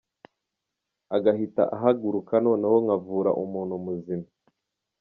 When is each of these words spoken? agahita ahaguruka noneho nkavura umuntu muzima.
agahita 1.15 1.63
ahaguruka 1.75 2.33
noneho 2.45 2.75
nkavura 2.83 3.29
umuntu 3.43 3.73
muzima. 3.85 4.27